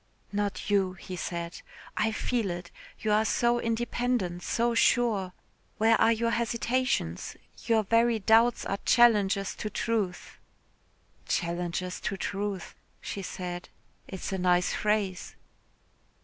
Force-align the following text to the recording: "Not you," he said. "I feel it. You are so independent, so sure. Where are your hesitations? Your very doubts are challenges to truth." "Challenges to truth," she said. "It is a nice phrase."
"Not 0.31 0.71
you," 0.71 0.93
he 0.93 1.15
said. 1.15 1.61
"I 1.95 2.11
feel 2.11 2.49
it. 2.49 2.71
You 3.01 3.11
are 3.11 3.23
so 3.23 3.59
independent, 3.59 4.41
so 4.41 4.73
sure. 4.73 5.31
Where 5.77 5.95
are 6.01 6.11
your 6.11 6.31
hesitations? 6.31 7.37
Your 7.65 7.83
very 7.83 8.17
doubts 8.17 8.65
are 8.65 8.79
challenges 8.83 9.53
to 9.53 9.69
truth." 9.69 10.39
"Challenges 11.27 11.99
to 12.01 12.17
truth," 12.17 12.73
she 12.99 13.21
said. 13.21 13.69
"It 14.07 14.21
is 14.21 14.33
a 14.33 14.39
nice 14.39 14.73
phrase." 14.73 15.35